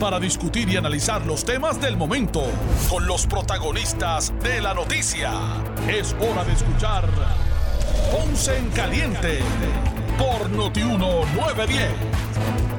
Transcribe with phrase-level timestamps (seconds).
[0.00, 2.42] para discutir y analizar los temas del momento
[2.88, 5.30] con los protagonistas de la noticia.
[5.86, 7.04] Es hora de escuchar
[8.10, 9.40] Ponce en Caliente
[10.18, 12.69] por Notiuno 910.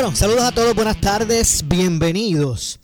[0.00, 2.80] Bueno, saludos a todos, buenas tardes, bienvenidos.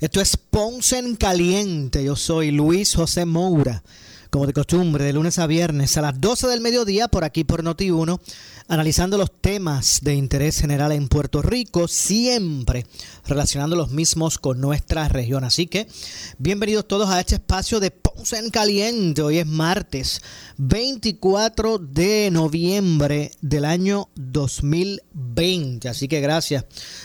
[0.00, 3.82] Esto es Ponce en Caliente, yo soy Luis José Moura,
[4.34, 7.62] como de costumbre, de lunes a viernes a las 12 del mediodía por aquí por
[7.62, 8.18] Noti1,
[8.66, 12.84] analizando los temas de interés general en Puerto Rico, siempre
[13.26, 15.44] relacionando los mismos con nuestra región.
[15.44, 15.86] Así que
[16.38, 19.22] bienvenidos todos a este espacio de Ponce en Caliente.
[19.22, 20.20] Hoy es martes
[20.56, 25.88] 24 de noviembre del año 2020.
[25.88, 26.64] Así que gracias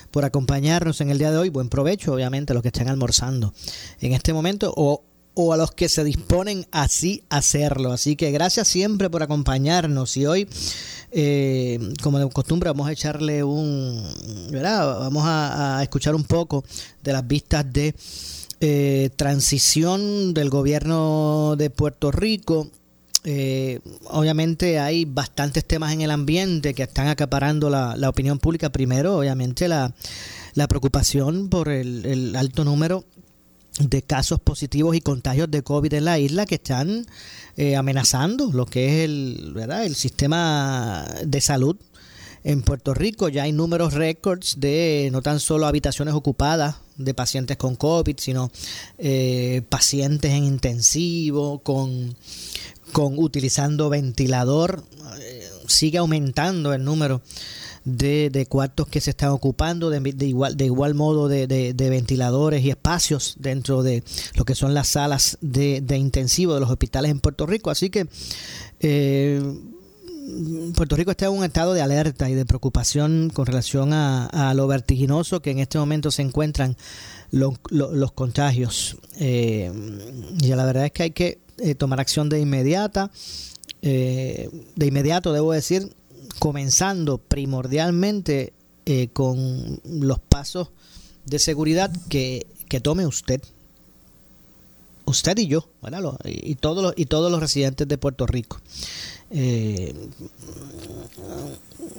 [0.10, 1.50] por acompañarnos en el día de hoy.
[1.50, 3.54] Buen provecho, obviamente, los que están almorzando
[4.00, 5.09] en este momento o
[5.42, 7.94] o a los que se disponen así a hacerlo.
[7.94, 10.50] Así que gracias siempre por acompañarnos y hoy,
[11.12, 14.04] eh, como de costumbre, vamos a echarle un.
[14.52, 16.66] Vamos a, escuchar un poco
[17.02, 17.96] de las vistas de
[18.60, 22.68] eh, transición del gobierno de Puerto Rico.
[23.24, 28.72] Eh, obviamente hay bastantes temas en el ambiente que están acaparando la, opinión pública.
[28.72, 29.94] Primero, obviamente, la,
[30.68, 33.06] preocupación por el, el alto número
[33.80, 37.06] de casos positivos y contagios de COVID en la isla que están
[37.56, 39.86] eh, amenazando lo que es el, ¿verdad?
[39.86, 41.78] el sistema de salud
[42.44, 43.30] en Puerto Rico.
[43.30, 48.52] Ya hay números récords de no tan solo habitaciones ocupadas de pacientes con COVID, sino
[48.98, 52.16] eh, pacientes en intensivo, con,
[52.92, 54.84] con utilizando ventilador.
[55.22, 57.22] Eh, sigue aumentando el número
[57.86, 62.64] de, de cuartos que se están ocupando, de, igual, de igual modo de, de, ventiladores
[62.64, 64.04] y espacios dentro de
[64.36, 67.70] lo que son las salas de, intensivo de los hospitales en Puerto Rico.
[67.70, 68.08] Así que
[68.80, 69.42] eh,
[70.76, 74.68] Puerto Rico está en un estado de alerta y de preocupación con relación a, lo
[74.68, 76.78] vertiginoso que en este momento se encuentran
[77.32, 78.98] los contagios.
[79.20, 79.72] Eh,
[80.40, 83.10] y la verdad es que hay que eh, tomar acción de inmediata.
[83.82, 84.50] de
[84.86, 85.96] inmediato, debo decir,
[86.40, 88.54] comenzando primordialmente
[88.86, 90.70] eh, con los pasos
[91.26, 92.48] de seguridad que,
[92.82, 93.42] tome usted.
[95.06, 95.68] Usted y yo,
[96.24, 98.62] y, todos los, y todos los residentes de Puerto Rico.
[99.32, 99.94] Eh,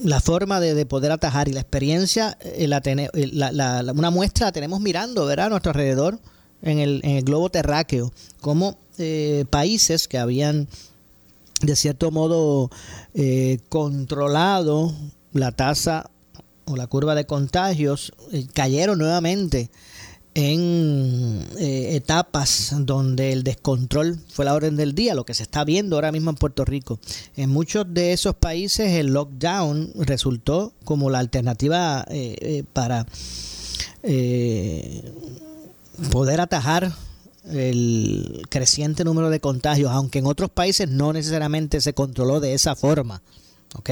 [0.02, 5.26] la forma de, poder atajar y la experiencia, eh, la, una muestra la tenemos mirando
[5.26, 5.46] ¿verdad?
[5.46, 6.18] a nuestro alrededor
[6.62, 8.78] en el, en el globo terráqueo, como
[9.48, 10.68] países que habían
[11.60, 12.70] de cierto modo
[13.14, 14.94] eh, controlado
[15.32, 16.10] la tasa
[16.64, 19.70] o la curva de contagios, eh, cayeron nuevamente
[20.34, 25.64] en eh, etapas donde el descontrol fue la orden del día, lo que se está
[25.64, 27.00] viendo ahora mismo en Puerto Rico.
[27.36, 32.06] En muchos de esos países el lockdown resultó como la alternativa
[32.72, 33.06] para
[36.10, 36.92] poder atajar
[37.48, 42.76] el creciente número de contagios, aunque en otros países no necesariamente se controló de esa
[42.76, 43.22] forma.
[43.74, 43.90] ¿Ok?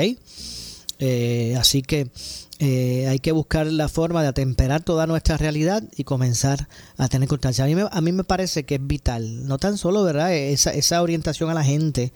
[1.00, 2.10] Eh, así que
[2.58, 7.28] eh, hay que buscar la forma de atemperar toda nuestra realidad y comenzar a tener
[7.28, 7.64] constancia.
[7.64, 10.34] A mí me, a mí me parece que es vital, no tan solo ¿verdad?
[10.34, 12.12] Esa, esa orientación a la gente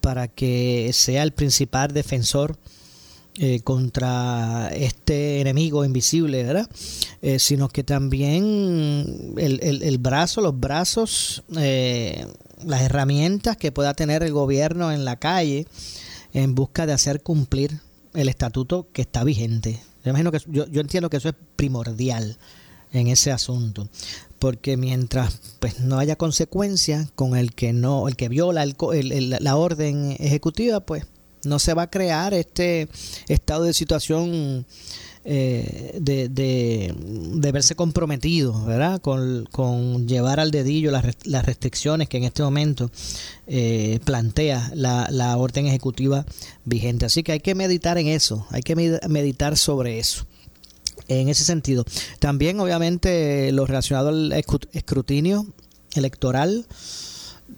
[0.00, 2.56] para que sea el principal defensor
[3.36, 6.68] eh, contra este enemigo invisible, ¿verdad?
[7.22, 12.26] Eh, sino que también el, el, brazo, los brazos, eh,
[12.62, 15.66] las herramientas que pueda tener el gobierno en la calle
[16.34, 17.80] en busca de hacer cumplir
[18.12, 19.80] el estatuto que está vigente.
[20.04, 22.36] Yo, imagino que, yo, yo entiendo que eso es primordial
[22.92, 23.88] en ese asunto
[24.38, 29.56] porque mientras pues no haya consecuencia con el que no el que viola el, la
[29.56, 31.06] orden ejecutiva pues
[31.44, 32.88] no se va a crear este
[33.28, 34.66] estado de situación
[35.24, 39.00] eh, de, de, verse comprometido ¿verdad?
[39.00, 42.90] Con, llevar al dedillo las, las restricciones que en este momento
[43.46, 46.26] eh, plantea la, la orden ejecutiva
[46.64, 47.06] vigente.
[47.06, 50.26] Así que hay que meditar en eso, hay que meditar sobre eso
[51.06, 51.84] en ese sentido.
[52.18, 54.32] También, obviamente, lo relacionado al
[54.72, 55.46] escrutinio
[55.94, 56.66] electoral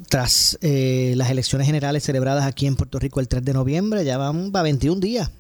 [0.09, 4.19] tras eh, las elecciones generales celebradas aquí en Puerto Rico el 3 de noviembre, ya
[4.19, 5.31] van a 21 días.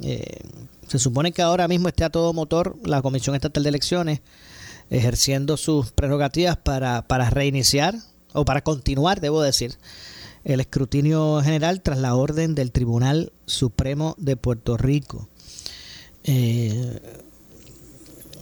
[0.00, 0.40] Eh,
[0.88, 4.20] se supone que ahora mismo esté a todo motor la Comisión Estatal de Elecciones
[4.90, 7.94] ejerciendo sus prerrogativas para, para reiniciar
[8.32, 9.76] o para continuar, debo decir,
[10.44, 15.28] el escrutinio general tras la orden del Tribunal Supremo de Puerto Rico.
[16.24, 17.00] Eh,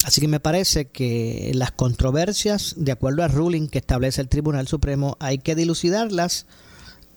[0.08, 4.66] así que me parece que las controversias, de acuerdo al ruling que establece el Tribunal
[4.66, 6.46] Supremo, hay que dilucidarlas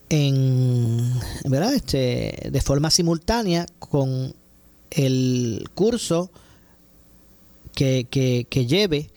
[0.09, 1.13] en,
[1.45, 1.73] ¿verdad?
[1.73, 4.35] Este, de forma simultánea con
[4.89, 6.31] el curso
[7.73, 9.09] que, que, lleve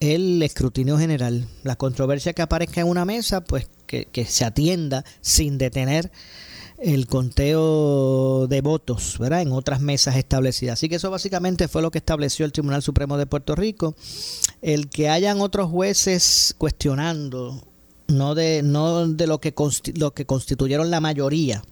[0.00, 1.46] el escrutinio general.
[1.62, 6.10] La controversia que aparezca en una mesa, pues que, se atienda sin detener
[6.80, 9.42] el conteo de votos, ¿verdad?
[9.42, 10.74] En otras mesas establecidas.
[10.74, 13.94] Así que eso básicamente fue lo que estableció el Tribunal Supremo de Puerto Rico.
[14.62, 17.62] El que hayan otros jueces cuestionando,
[18.08, 19.54] no de, no de lo que,
[19.94, 21.62] lo que constituyeron la mayoría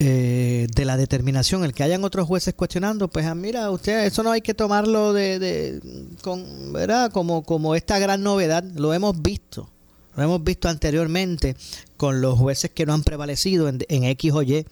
[0.00, 4.24] eh, de la determinación, el que hayan otros jueces cuestionando, pues ah, mira, usted, eso
[4.24, 5.80] no hay que tomarlo de,
[6.20, 7.12] con, ¿verdad?
[7.12, 9.70] Como, como esta gran novedad, lo hemos visto,
[10.16, 11.56] lo hemos visto anteriormente
[11.96, 14.64] con los jueces que no han prevalecido en, X o Y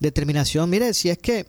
[0.00, 0.70] determinación.
[0.70, 1.46] Mire, si es que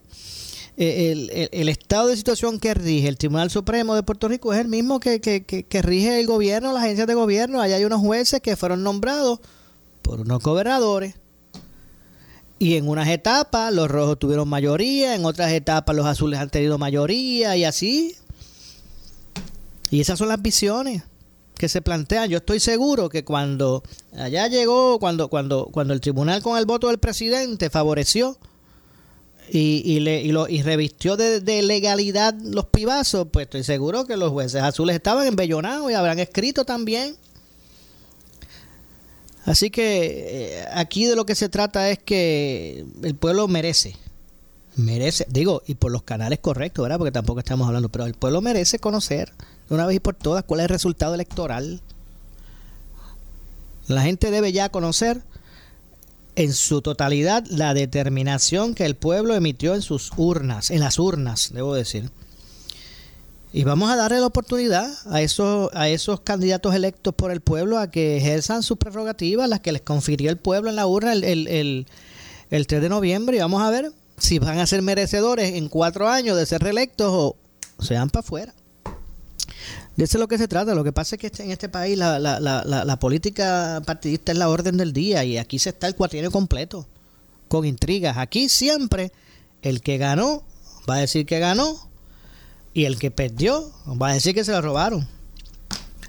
[0.78, 4.68] eh, el, estado de situación que rige el Tribunal Supremo de Puerto Rico es el
[4.68, 7.62] mismo que rige el gobierno, las agencias de gobierno.
[7.62, 9.40] Allá hay unos jueces que fueron nombrados
[10.02, 11.16] por unos gobernadores
[12.60, 16.78] y en unas etapas los rojos tuvieron mayoría, en otras etapas los azules han tenido
[16.78, 18.16] mayoría y así.
[19.90, 21.04] Y esas son las visiones
[21.58, 22.30] que se plantean.
[22.30, 23.84] Yo estoy seguro que cuando
[24.18, 28.38] allá llegó, cuando, cuando, cuando el tribunal con el voto del presidente favoreció
[29.50, 34.06] y, y, le, y, lo, y revistió de, de, legalidad los pibazos, pues estoy seguro
[34.06, 37.16] que los jueces azules estaban embellonados y habrán escrito también
[39.48, 43.96] Así que eh, aquí de lo que se trata es que el pueblo merece,
[44.76, 46.98] merece, digo, y por los canales correctos, ¿verdad?
[46.98, 49.32] Porque tampoco estamos hablando, pero el pueblo merece conocer
[49.70, 51.82] de una vez y por todas cuál es el resultado electoral.
[53.88, 55.22] La gente debe ya conocer
[56.36, 61.52] en su totalidad la determinación que el pueblo emitió en sus urnas, en las urnas,
[61.54, 62.12] debo decir.
[63.54, 68.18] Y vamos a darle la oportunidad a esos, candidatos electos por el pueblo a que
[68.18, 71.88] ejerzan sus prerrogativas, las que les confirió el pueblo en la urna el, el,
[72.52, 73.38] el, 3 de noviembre.
[73.38, 77.10] Y vamos a ver si van a ser merecedores en cuatro años de ser reelectos
[77.10, 77.36] o
[77.82, 78.54] se van para afuera.
[79.98, 80.76] De eso es lo que se trata.
[80.76, 84.94] Lo que pasa es que en este país la, política partidista es la orden del
[84.94, 86.88] día y aquí se está el cuatrienio completo,
[87.48, 88.18] con intrigas.
[88.18, 89.12] Aquí siempre
[89.64, 90.44] el que ganó
[90.88, 91.90] va a decir que ganó
[92.76, 95.08] y el que perdió va a decir que se lo robaron.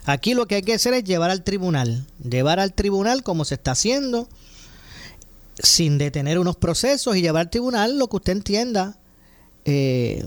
[0.04, 3.54] Aquí lo que hay que hacer es llevar al tribunal, llevar al tribunal como se
[3.54, 4.28] está haciendo,
[5.58, 8.98] sin detener unos procesos y llevar al tribunal lo que usted entienda
[9.64, 10.24] eh,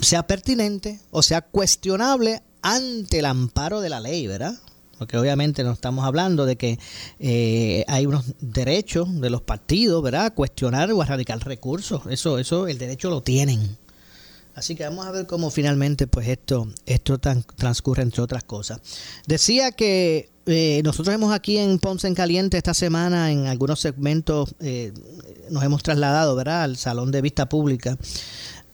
[0.00, 4.54] sea pertinente o sea cuestionable ante el amparo de la ley, ¿verdad?
[4.98, 6.78] Porque obviamente no estamos hablando de que
[7.18, 10.26] eh, hay unos derechos de los partidos, ¿verdad?
[10.26, 12.02] A cuestionar o a radicar recursos.
[12.08, 13.76] Eso, eso, el derecho lo tienen.
[14.54, 18.80] Así que vamos a ver cómo finalmente pues esto, esto transcurre entre otras cosas.
[19.26, 24.54] Decía que eh, nosotros hemos aquí en Ponce en Caliente esta semana en algunos segmentos
[24.60, 24.92] eh,
[25.50, 26.64] nos hemos trasladado ¿verdad?
[26.64, 27.96] al Salón de Vista Pública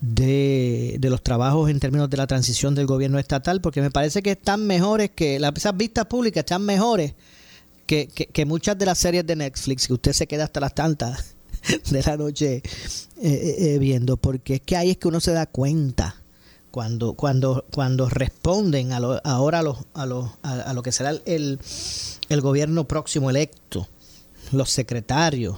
[0.00, 4.22] de, de, los trabajos en términos de la transición del gobierno estatal porque me parece
[4.22, 7.14] que están mejores que las, esas vistas públicas están mejores
[7.86, 11.34] que, que, muchas de las series de Netflix que usted se queda hasta las tantas
[11.90, 12.62] de la noche eh,
[13.22, 16.22] eh, eh, viendo, porque es que ahí es que uno se da cuenta
[16.70, 21.12] cuando cuando cuando responden a lo, ahora a lo, a, lo, a, lo que será
[21.24, 21.58] el,
[22.28, 23.88] el gobierno próximo electo,
[24.52, 25.56] los secretarios,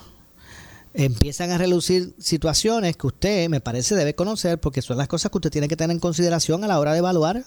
[0.95, 5.39] empiezan a relucir situaciones que usted me parece debe conocer porque son las cosas que
[5.39, 7.45] usted tiene que tener en consideración a la hora de evaluar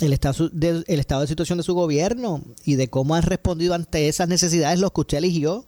[0.00, 3.74] el estado de, el estado de situación de su gobierno y de cómo han respondido
[3.74, 5.64] ante esas necesidades los que usted eligió.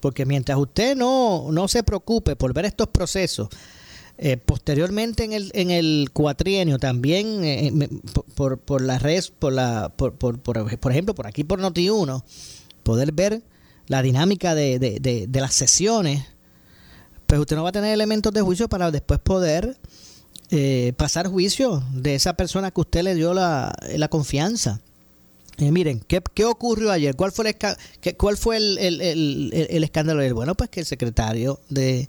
[0.00, 3.48] Porque mientras usted no, no se preocupe por ver estos procesos,
[4.18, 7.88] eh, posteriormente en el, en el cuatrienio también eh,
[8.34, 12.22] por, por la red, por, la, por, por, por, ejemplo, por aquí por Noti1,
[12.82, 13.42] poder ver
[13.86, 16.24] la dinámica de, de, de, las sesiones,
[17.26, 19.76] pues usted no va a tener elementos de juicio para después poder
[20.50, 24.80] eh, pasar juicio de esa persona que usted le dio la, la confianza.
[25.58, 27.14] Eh, miren, ¿qué, ¿qué, ocurrió ayer?
[27.14, 30.34] ¿Cuál fue el, cuál fue el, el, el, escándalo ayer?
[30.34, 32.08] Bueno, pues que el secretario de,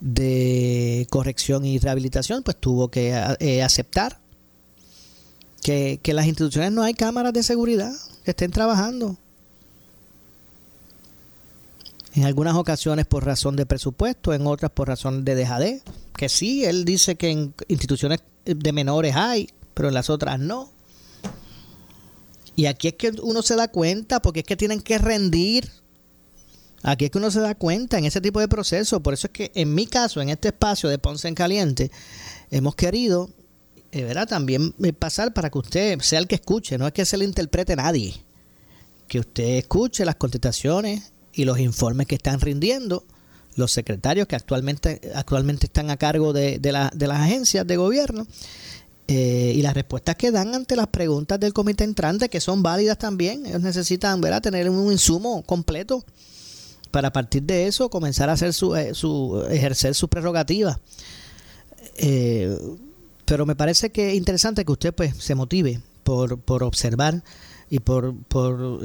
[0.00, 4.20] de Corrección y Rehabilitación pues tuvo que eh, aceptar
[5.62, 7.92] que, que las instituciones no hay cámaras de seguridad
[8.24, 9.16] que estén trabajando.
[12.14, 15.82] En algunas ocasiones por razón de presupuesto, en otras por razón de dejadez.
[16.16, 20.70] Que sí, él dice que en instituciones de menores hay, pero en las otras no.
[22.54, 25.68] Y aquí es que uno se da cuenta, porque es que tienen que rendir.
[26.84, 29.02] Aquí es que uno se da cuenta en ese tipo de proceso.
[29.02, 31.90] Por eso es que en mi caso, en este espacio de Ponce en Caliente,
[32.50, 33.30] hemos querido
[33.90, 34.28] eh, ¿verdad?
[34.28, 37.24] también eh, pasar para que usted sea el que escuche, no es que se le
[37.24, 38.14] interprete nadie.
[39.08, 43.04] Que usted escuche las contestaciones y los informes que están rindiendo
[43.56, 47.76] los secretarios que actualmente, actualmente están a cargo de, de, la, de las agencias de
[47.76, 48.26] gobierno
[49.06, 52.98] eh, y las respuestas que dan ante las preguntas del comité entrante, que son válidas
[52.98, 53.46] también.
[53.46, 54.42] Ellos necesitan ¿verdad?
[54.42, 56.04] tener un insumo completo
[56.90, 60.78] para a partir de eso comenzar a hacer su, eh, su ejercer sus prerrogativas.
[61.96, 62.56] Eh,
[63.24, 67.22] pero me parece que es interesante que usted pues se motive por, por observar
[67.74, 68.80] y por, por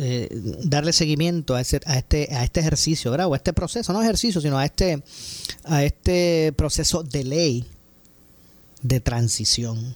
[0.64, 3.28] darle seguimiento a, ese, a, este, a este ejercicio, ¿verdad?
[3.28, 5.04] o a este proceso, no ejercicio, sino a este,
[5.66, 7.66] a este proceso de ley
[8.82, 9.96] de transición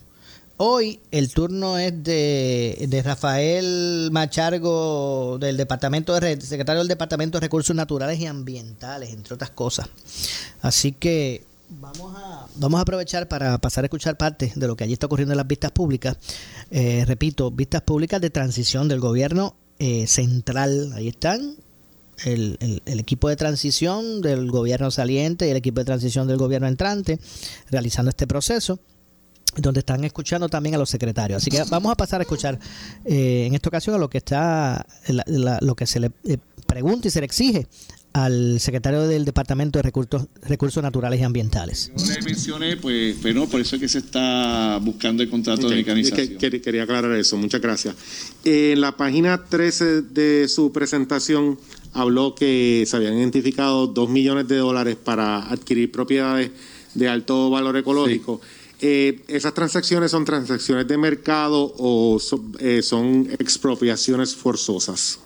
[0.58, 7.48] Hoy el turno es de, de Rafael Machargo, del Departamento de secretario del Departamento de
[7.48, 9.90] Recursos Naturales y Ambientales, entre otras cosas.
[10.62, 11.44] Así que
[11.80, 15.06] vamos a, vamos a aprovechar para pasar a escuchar parte de lo que allí está
[15.06, 16.18] ocurriendo en las vistas públicas.
[16.72, 20.94] Eh, repito, vistas públicas de transición del gobierno eh, central.
[20.94, 21.56] Ahí están
[22.26, 26.68] el, el, equipo de transición del gobierno saliente y el equipo de transición del gobierno
[26.68, 27.20] entrante
[27.70, 28.80] realizando este proceso
[29.56, 31.42] donde están escuchando también a los secretarios.
[31.42, 32.60] Así que vamos a pasar a escuchar
[33.06, 37.12] eh, en esta ocasión a lo que está, lo que se le eh, pregunta y
[37.12, 37.68] se le exige
[38.14, 41.92] al secretario del Departamento de Recursos, Recursos Naturales y Ambientales.
[41.98, 45.78] Yo le mencioné, pues, pero por eso es que se está buscando el contrato de
[45.78, 46.38] mecanización.
[46.38, 47.96] quería aclarar eso, muchas gracias.
[48.46, 51.58] En la página 13 de su presentación
[51.92, 56.52] habló que se habían identificado dos millones de dólares para adquirir propiedades
[56.94, 58.42] de alto valor ecológico.
[58.80, 62.20] Eh, ¿Esas transacciones son transacciones de mercado o
[62.60, 65.20] eh, son, expropiaciones forzosas?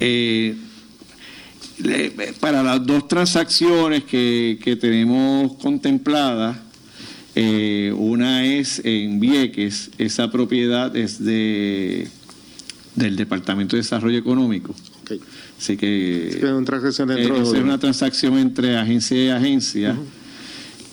[0.00, 0.56] Eh,
[2.40, 6.56] para las dos transacciones que, tenemos contempladas,
[7.96, 12.08] una es en Vieques, esa propiedad es de
[12.94, 14.74] del Departamento de Desarrollo Económico.
[15.58, 19.96] Así que es una transacción, es una transacción entre agencia y agencia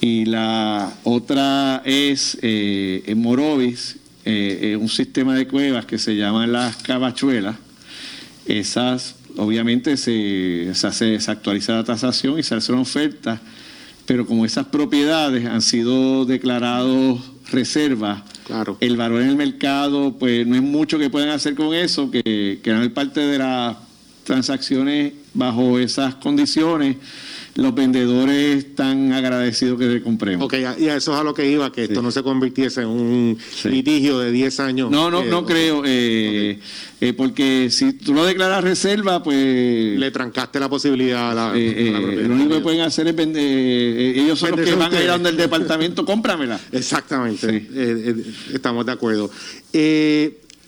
[0.01, 6.51] y la otra es eh, en Morovis, eh, un sistema de cuevas que se llaman
[6.51, 7.55] las cabachuelas.
[8.45, 13.41] Esas, obviamente, se, se, hace, se actualiza la tasación y se hace una oferta,
[14.05, 17.19] pero como esas propiedades han sido declarados
[17.51, 18.77] reservas, claro.
[18.79, 22.59] el valor en el mercado, pues no es mucho que puedan hacer con eso, que,
[22.63, 23.77] que no parte de las
[24.23, 26.97] transacciones bajo esas condiciones
[27.55, 30.45] los vendedores están agradecidos que le compremos.
[30.45, 32.87] Ok, y a eso es a lo que iba, que esto no se convirtiese en
[32.87, 34.91] un litigio de 10 años.
[34.91, 36.59] No, no, no creo, eh,
[37.01, 39.99] eh, porque si tú lo declaras reserva, pues...
[39.99, 44.39] Le trancaste la posibilidad a la, eh, Lo único que pueden hacer es vender, ellos
[44.39, 46.59] son los que van a ir a donde el departamento, cómpramela.
[46.71, 47.67] Exactamente,
[48.53, 49.29] estamos de acuerdo.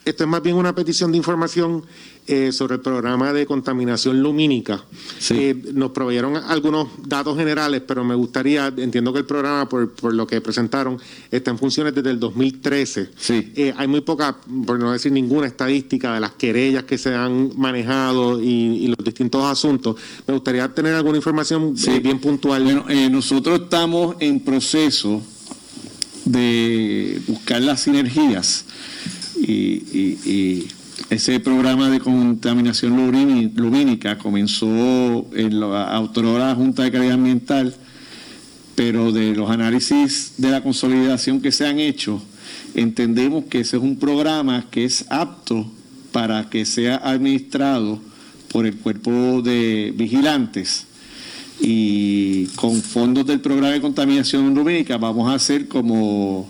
[0.05, 1.83] Esto es más bien una petición de información
[2.27, 4.83] eh, sobre el programa de contaminación lumínica.
[5.29, 10.13] Eh, nos proveyeron algunos datos generales, pero me gustaría, entiendo que el programa, por, por
[10.13, 10.99] lo que presentaron,
[11.31, 13.09] está en funciones desde el 2013.
[13.29, 17.51] Eh, hay muy poca, por no decir ninguna estadística de las querellas que se han
[17.57, 19.95] manejado y, los distintos asuntos.
[20.27, 22.63] Me gustaría tener alguna información bien puntual.
[22.63, 25.21] Bueno, nosotros estamos en proceso
[26.25, 28.65] de buscar las sinergias
[29.45, 30.67] y
[31.09, 32.95] ese programa de contaminación
[33.55, 37.75] lumínica comenzó en la autora Junta de Calidad Ambiental,
[38.75, 42.21] pero de los análisis de la consolidación que se han hecho,
[42.73, 45.69] entendemos que ese es un programa que es apto
[46.11, 47.99] para que sea administrado
[48.51, 50.85] por el cuerpo de vigilantes.
[51.59, 56.47] Y con fondos del programa de contaminación lumínica vamos a hacer como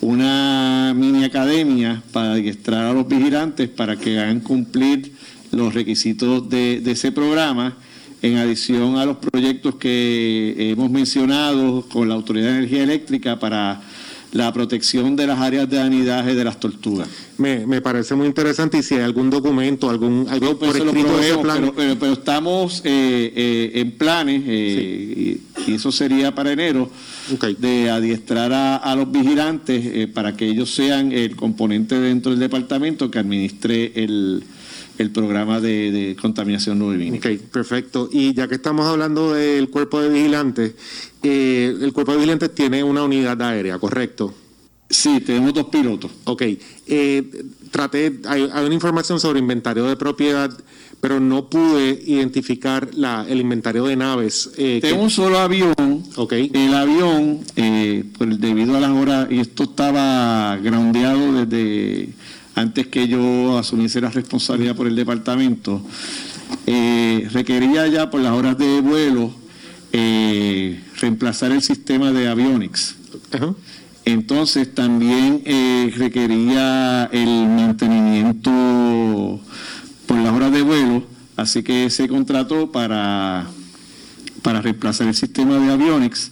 [0.00, 5.12] una mini academia para adiestrar a los vigilantes para que hagan cumplir
[5.52, 7.76] los requisitos de, ese programa.
[8.22, 13.82] en adición a los proyectos que hemos mencionado con la Autoridad de Energía Eléctrica para
[14.36, 17.08] la protección de las áreas de anidaje de las tortugas.
[17.38, 21.38] Me, me parece muy interesante y si hay algún documento, algún algo por escrito de
[21.38, 21.72] plan.
[21.76, 26.88] Pero, pero, estamos eh, eh, en planes eh, y, eso sería para enero
[27.58, 33.18] de adiestrar a, los vigilantes para que ellos sean el componente dentro del departamento que
[33.18, 34.44] administre el,
[34.98, 37.28] el programa de, contaminación lumínica.
[37.28, 38.08] Ok, perfecto.
[38.12, 40.74] Y ya que estamos hablando del cuerpo de vigilantes,
[41.22, 44.34] eh, el cuerpo de vigilantes tiene una unidad aérea, ¿correcto?
[44.88, 46.10] Sí, tenemos dos pilotos.
[46.24, 46.42] Ok.
[46.86, 50.50] Eh, traté, hay, una información sobre inventario de propiedad,
[51.00, 54.50] pero no pude identificar la, el inventario de naves.
[54.56, 56.04] Eh, Tengo un solo avión.
[56.14, 56.32] Ok.
[56.32, 62.10] El avión, eh, pues, debido a las horas, y esto estaba groundeado desde
[62.56, 65.82] antes que yo asumiese la responsabilidad por el departamento,
[66.66, 69.30] eh, requería ya por las horas de vuelo
[69.92, 72.96] eh, reemplazar el sistema de avionics.
[74.06, 78.50] Entonces también eh, requería el mantenimiento
[80.06, 81.02] por las horas de vuelo,
[81.36, 83.48] así que se contrató para,
[84.40, 86.30] para reemplazar el sistema de avionics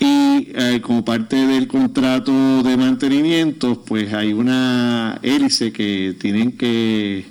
[0.00, 7.24] y eh, como parte del contrato de mantenimiento, pues hay una hélice que tienen que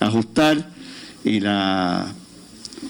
[0.00, 0.70] ajustar
[1.24, 2.12] y la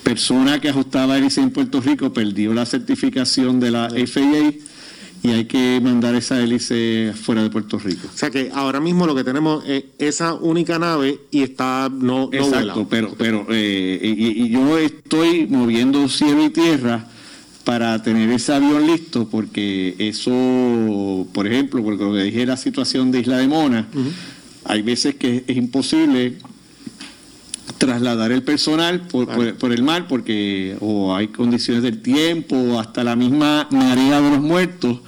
[0.03, 4.53] persona que ajustaba hélice en Puerto Rico perdió la certificación de la FAA
[5.25, 8.09] y hay que mandar esa hélice fuera de Puerto Rico.
[8.13, 12.29] O sea que ahora mismo lo que tenemos es esa única nave y está no,
[12.31, 17.09] no Exacto, pero pero eh, y, yo estoy moviendo cielo y tierra
[17.65, 23.11] para tener ese avión listo, porque eso, por ejemplo, porque lo que dije la situación
[23.11, 23.89] de Isla de Mona,
[24.65, 26.35] hay veces que es imposible
[27.79, 33.03] trasladar el personal por, por, el mar, porque o hay condiciones del tiempo, o hasta
[33.03, 35.01] la misma marea de los muertos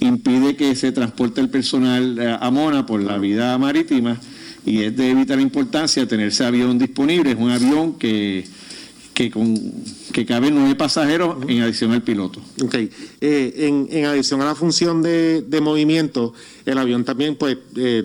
[0.00, 4.20] impide que se transporte el personal a Mona por la vida marítima
[4.64, 7.32] y es de vital importancia tener ese avión disponible.
[7.32, 8.44] Es un avión que
[9.18, 9.52] que, con,
[10.12, 12.40] que caben nueve pasajeros en adición al piloto.
[12.62, 12.74] Ok.
[12.74, 18.04] Eh, en, en, adición a la función de, de movimiento, el avión también, pues, eh,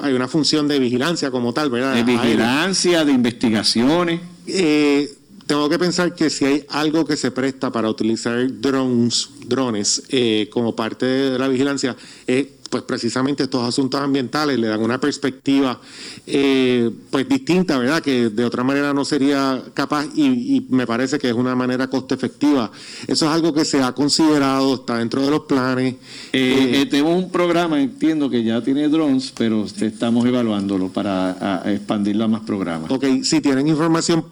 [0.00, 1.94] hay una función de vigilancia como tal, ¿verdad?
[1.94, 4.22] De vigilancia, de investigaciones.
[4.46, 5.12] Eh,
[5.46, 10.04] tengo que pensar que si hay algo que se presta para utilizar drones, drones
[10.48, 11.94] como parte de la vigilancia,
[12.26, 15.80] es pues precisamente estos asuntos ambientales le dan una perspectiva
[16.26, 18.02] eh, pues distinta, ¿verdad?
[18.02, 22.14] Que de otra manera no sería capaz y, me parece que es una manera costo
[22.14, 22.70] efectiva.
[23.06, 25.94] Eso es algo que se ha considerado, está dentro de los planes.
[26.32, 32.24] Eh, eh, tenemos un programa, entiendo que ya tiene drones, pero estamos evaluándolo para expandirlo
[32.24, 32.90] a más programas.
[32.90, 34.24] Ok, si tienen información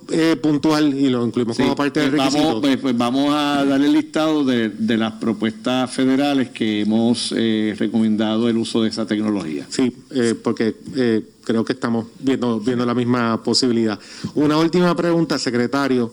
[0.43, 2.45] puntual y lo incluimos como parte del requisito.
[2.45, 7.35] Vamos, pues, pues, vamos a darle el listado de, de las propuestas federales que hemos
[7.79, 9.67] recomendado el uso de esa tecnología.
[9.69, 13.99] Sí, eh, porque eh, creo que estamos viendo, viendo la misma posibilidad.
[14.35, 16.13] Una última pregunta, secretario,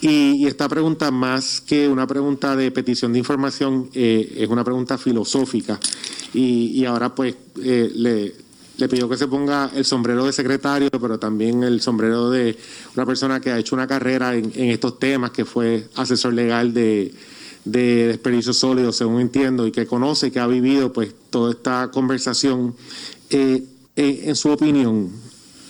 [0.00, 4.98] y, esta pregunta más que una pregunta de petición de información, eh, es una pregunta
[4.98, 5.78] filosófica,
[6.34, 8.34] y, ahora pues le,
[8.78, 12.56] le pido que se ponga el sombrero de secretario, pero también el sombrero de
[12.96, 17.12] una persona que ha hecho una carrera en estos temas, que fue asesor legal de
[17.64, 22.74] de desperdicio sólido, según entiendo, y que conoce, que ha vivido pues toda esta conversación.
[23.30, 23.64] Eh,
[23.96, 25.10] eh, en su opinión,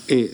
[0.09, 0.33] eh,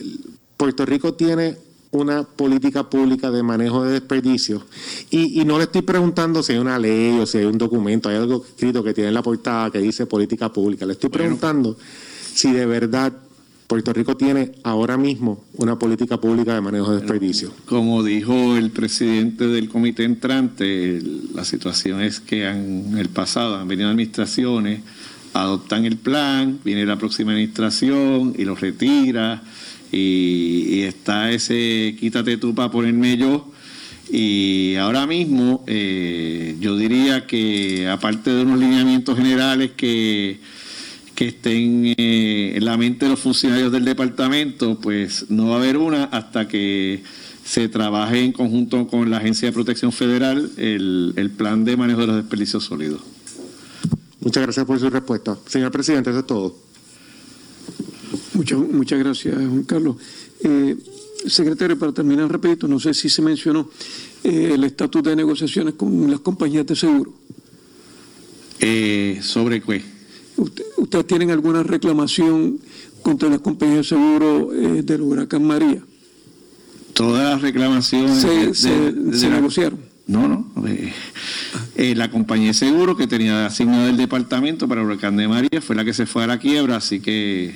[0.57, 1.57] Puerto Rico tiene
[1.91, 4.63] una política pública de manejo de desperdicios
[5.09, 8.11] y, y, no le estoy preguntando si hay una ley o si hay un documento,
[8.11, 11.79] hay algo escrito que tiene en la portada que dice política pública, le estoy preguntando
[12.35, 13.15] si de verdad
[13.69, 17.53] Puerto Rico tiene ahora mismo una política pública de manejo de desperdicio.
[17.67, 21.03] Como dijo el presidente del comité entrante,
[21.35, 24.81] la situación es que en el pasado han venido administraciones,
[25.35, 29.43] adoptan el plan, viene la próxima administración y lo retira,
[29.93, 33.53] y, está ese quítate tú para ponerme yo.
[34.11, 40.41] Y ahora mismo eh, yo diría que aparte de unos lineamientos generales que
[41.19, 45.59] que estén eh, en la mente de los funcionarios del departamento, pues no va a
[45.59, 47.03] haber una hasta que
[47.45, 52.07] se trabaje en conjunto con la Agencia de Protección Federal el, plan de manejo de
[52.07, 53.01] los desperdicios sólidos.
[54.21, 55.37] Muchas gracias por su respuesta.
[55.49, 56.57] Señor presidente, eso es todo.
[58.35, 59.97] Muchas, muchas gracias, Juan Carlos.
[60.45, 60.77] Eh,
[61.27, 63.69] secretario, para terminar rapidito, no sé si se mencionó
[64.23, 67.13] eh, el estatus de negociaciones con las compañías de seguro.
[69.21, 69.98] ¿Sobre qué?
[70.39, 72.59] ¿Ustedes tienen alguna reclamación
[73.03, 75.83] contra las compañías de seguro eh, del huracán María?
[76.93, 78.93] Todas las reclamaciones se,
[79.31, 79.81] negociaron.
[80.07, 80.47] No, no.
[81.77, 85.61] Eh, la compañía de seguro que tenía asignada el departamento para el huracán de María
[85.61, 87.55] fue la que se fue a la quiebra, así que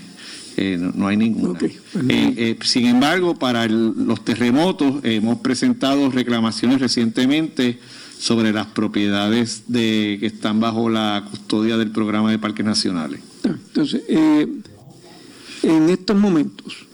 [0.57, 1.59] eh, no, hay ninguna.
[1.59, 1.73] Pues
[2.09, 7.79] eh, sin embargo, para los terremotos hemos presentado reclamaciones recientemente
[8.23, 13.21] sobre las propiedades de que están bajo la custodia del programa de parques nacionales.
[13.43, 16.87] Entonces, en estos momentos,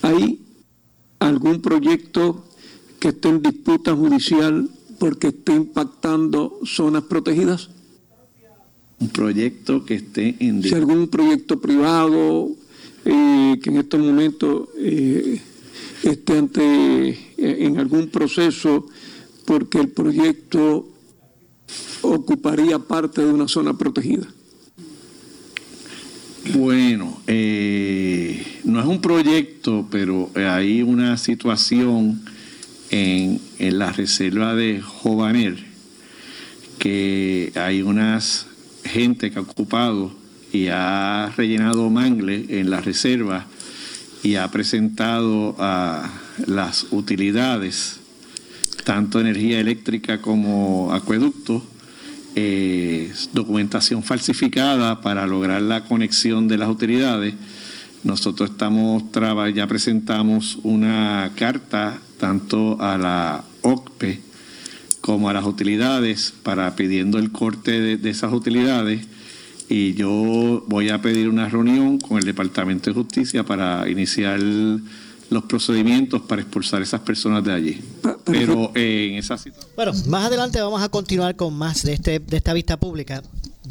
[0.00, 0.40] ¿hay
[1.18, 2.46] algún proyecto
[2.98, 7.68] que esté en disputa judicial porque esté impactando zonas protegidas?
[9.00, 10.62] Un proyecto que esté en...
[10.62, 12.48] Si algún proyecto privado
[13.04, 15.42] eh, que en estos momentos eh,
[16.02, 18.88] esté ante, eh, en algún proceso
[19.44, 20.88] porque el proyecto
[22.02, 24.26] ocuparía parte de una zona protegida.
[26.54, 32.22] Bueno, no es un proyecto, pero hay una situación
[32.90, 35.58] en, la reserva de Jovaner,
[36.78, 38.46] que hay unas
[38.84, 40.12] gente que ha ocupado
[40.52, 43.46] y ha rellenado mangle en la reserva
[44.22, 46.10] y ha presentado a
[46.46, 48.00] las utilidades,
[48.90, 51.62] tanto energía eléctrica como acueducto,
[52.34, 57.34] eh, documentación falsificada para lograr la conexión de las utilidades.
[58.02, 59.04] Nosotros estamos
[59.54, 64.22] ya presentamos una carta tanto a la OCPE
[65.00, 69.06] como a las utilidades para pidiendo el corte de, esas utilidades
[69.68, 74.40] y yo voy a pedir una reunión con el Departamento de Justicia para iniciar
[75.30, 77.84] los procedimientos para expulsar a esas personas de allí.
[78.24, 79.72] Pero en esa situación...
[79.76, 83.22] Bueno, más adelante vamos a continuar con más de, este, de esta vista pública.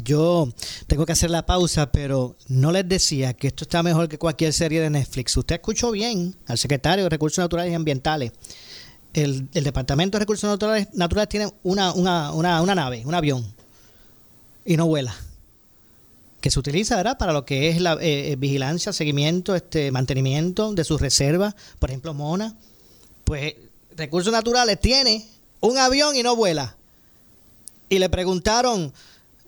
[0.02, 0.48] Yo
[0.86, 4.54] tengo que hacer la pausa, pero no les decía que esto está mejor que cualquier
[4.54, 5.36] serie de Netflix.
[5.36, 8.32] Usted escuchó bien al secretario de Recursos Naturales y Ambientales.
[9.12, 13.44] El, Departamento de Recursos Naturales, naturales tiene una, una, una, una, nave, un avión,
[14.64, 15.14] y no vuela.
[16.40, 17.18] Que se utiliza ¿verdad?
[17.18, 21.90] para lo que es la eh, eh, vigilancia, seguimiento, este mantenimiento de sus reservas, por
[21.90, 22.56] ejemplo, Mona.
[23.24, 23.54] Pues
[23.96, 25.26] Recursos Naturales tiene
[25.60, 26.76] un avión y no vuela.
[27.88, 28.92] Y le preguntaron,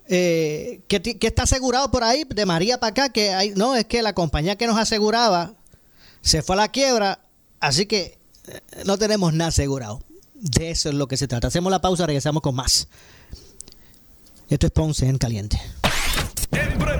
[0.09, 3.09] eh, ¿qué, está asegurado por ahí de María para acá?
[3.09, 5.55] Que hay, no, es que la compañía que nos aseguraba
[6.21, 7.21] se fue a la quiebra,
[7.61, 8.19] así que
[8.85, 10.03] no tenemos nada asegurado.
[10.35, 11.49] De eso es lo que se trata.
[11.49, 12.89] Hacemos la pausa, regresamos con más.
[14.49, 15.59] Esto es Ponce en Caliente.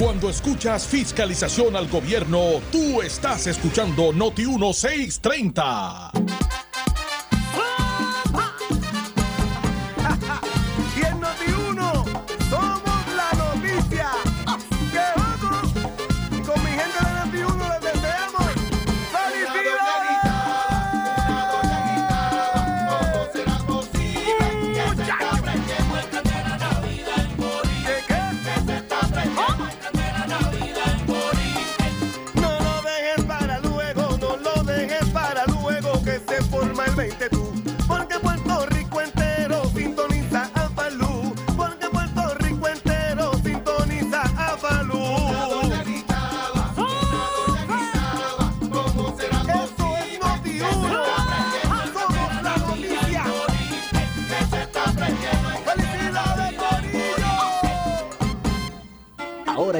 [0.00, 6.12] Cuando escuchas fiscalización al gobierno, tú estás escuchando Noti 1630.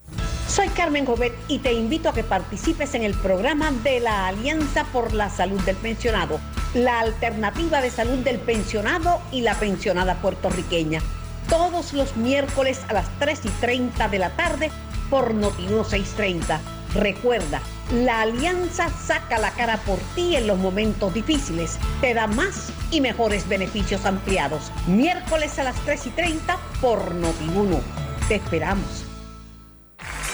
[0.50, 4.82] Soy Carmen Jovet y te invito a que participes en el programa de la Alianza
[4.92, 6.40] por la Salud del Pensionado,
[6.74, 11.00] la alternativa de salud del pensionado y la pensionada puertorriqueña.
[11.48, 14.72] Todos los miércoles a las 3 y 30 de la tarde
[15.08, 16.60] por Notiuno 630.
[16.94, 17.62] Recuerda,
[17.94, 21.78] la alianza saca la cara por ti en los momentos difíciles.
[22.00, 24.72] Te da más y mejores beneficios ampliados.
[24.88, 27.80] Miércoles a las 3 y 30 por Notiuno.
[28.26, 29.09] Te esperamos.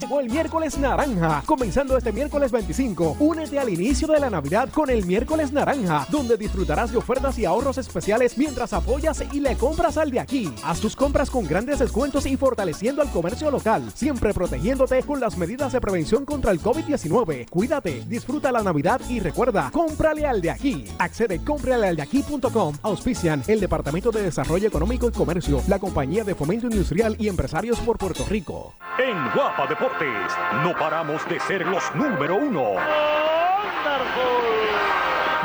[0.00, 1.44] Llegó el miércoles naranja.
[1.46, 6.36] Comenzando este miércoles 25, únete al inicio de la Navidad con el miércoles naranja, donde
[6.36, 10.52] disfrutarás de ofertas y ahorros especiales mientras apoyas y le compras al de aquí.
[10.64, 15.38] Haz tus compras con grandes descuentos y fortaleciendo al comercio local, siempre protegiéndote con las
[15.38, 17.48] medidas de prevención contra el COVID-19.
[17.48, 20.86] Cuídate, disfruta la Navidad y recuerda, cómprale al de aquí.
[20.98, 22.78] Accede cómpralealdeaquí.com.
[22.82, 27.78] Auspician el Departamento de Desarrollo Económico y Comercio, la Compañía de Fomento Industrial y Empresarios
[27.78, 28.74] por Puerto Rico.
[28.98, 32.76] En Guapa Deportes no paramos de ser los número uno.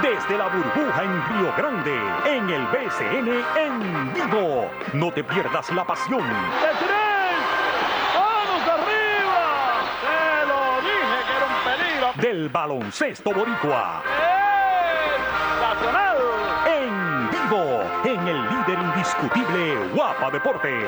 [0.01, 4.71] Desde la burbuja en Río Grande, en el BCN en vivo.
[4.93, 6.21] No te pierdas la pasión.
[8.15, 9.43] ¡Vamos arriba!
[10.07, 12.13] ¡Te lo dije que era un peligro!
[12.15, 14.03] Del baloncesto boricua.
[15.59, 16.17] ¡Nacional!
[16.65, 20.87] En vivo, en el líder indiscutible Guapa Deportes.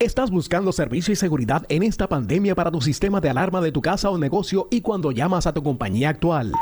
[0.00, 3.82] ¿Estás buscando servicio y seguridad en esta pandemia para tu sistema de alarma de tu
[3.82, 6.52] casa o negocio y cuando llamas a tu compañía actual?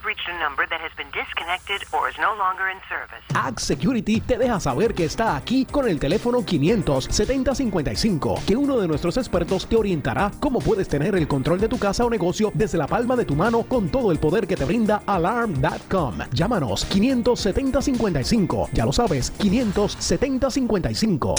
[0.00, 3.22] You have reached a number that has been disconnected or is no longer in service.
[3.34, 8.86] Ag Security te deja saber que está aquí con el teléfono 500-7055, que uno de
[8.88, 12.78] nuestros expertos te orientará cómo puedes tener el control de tu casa o negocio desde
[12.78, 16.18] la palma de tu mano con todo el poder que te brinda Alarm.com.
[16.32, 21.36] Llámanos 570-55, ya lo sabes, 570-55.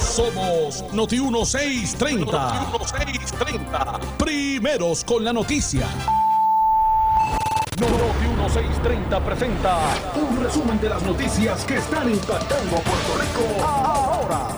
[0.00, 2.54] Somos Noti 1630.
[2.70, 4.00] Noti 1630.
[4.18, 5.86] Primeros con la noticia.
[7.82, 9.78] Noti 1630 presenta
[10.14, 14.48] un resumen de las noticias que están impactando a Puerto Rico ahora.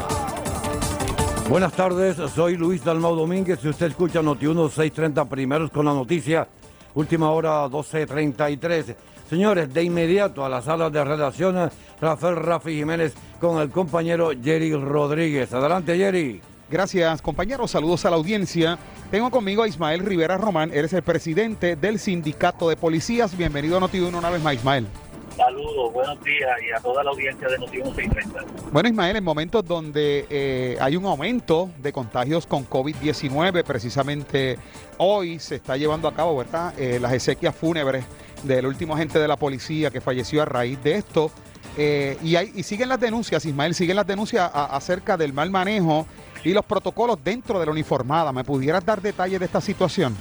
[1.49, 6.49] Buenas tardes, soy Luis Dalmau Domínguez y usted escucha Noti 1630 primeros con la noticia,
[6.95, 8.95] última hora 12.33.
[9.29, 14.75] Señores, de inmediato a la sala de redacción, Rafael Rafi Jiménez con el compañero Jerry
[14.75, 15.53] Rodríguez.
[15.53, 16.43] Adelante, Jerry.
[16.79, 17.71] Gracias, compañeros.
[17.71, 18.77] Saludos a la audiencia.
[19.13, 20.73] Tengo conmigo a Ismael Rivera Román.
[20.75, 23.37] Eres el presidente del Sindicato de Policías.
[23.39, 24.89] Bienvenido a Noti1 una vez más, Ismael.
[25.37, 28.41] Saludos, buenos días y a toda la audiencia de Noti1 630.
[28.73, 34.59] Bueno, Ismael, en momentos donde eh, hay un aumento de contagios con COVID-19, precisamente
[34.99, 36.75] hoy se está llevando a cabo, ¿verdad?
[36.77, 38.05] Eh, las exequias fúnebres
[38.43, 41.31] del último agente de la policía que falleció a raíz de esto.
[41.79, 45.51] Eh, y, hay, y siguen las denuncias, Ismael, siguen las denuncias a- acerca del mal
[45.53, 46.05] manejo
[46.45, 48.33] y los protocolos dentro de la uniformada.
[48.33, 50.17] ¿Me pudieras dar detalles de esta situación?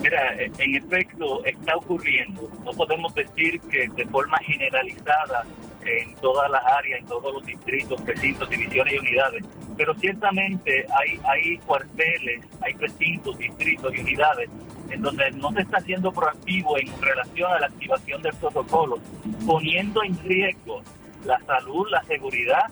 [0.00, 2.50] Mira, en efecto está ocurriendo.
[2.64, 5.44] No podemos decir que de forma generalizada
[5.84, 9.44] en todas las áreas, en todos los distritos, precintos, divisiones y unidades,
[9.76, 14.50] pero ciertamente hay, hay cuarteles, hay precintos, distritos y unidades
[14.90, 18.98] en donde no se está haciendo proactivo en relación a la activación del protocolo,
[19.46, 20.82] poniendo en riesgo
[21.24, 22.64] la salud, la seguridad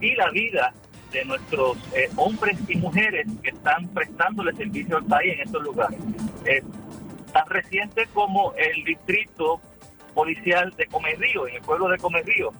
[0.00, 0.72] y la vida
[1.10, 5.98] de nuestros eh, hombres y mujeres que están prestándole servicio al país en estos lugares.
[6.44, 6.62] Eh,
[7.32, 9.60] tan reciente como el distrito
[10.14, 12.50] policial de Comerío, en el pueblo de Comerío.